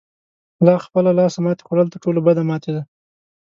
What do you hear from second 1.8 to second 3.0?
تر ټولو بده ماتې ده.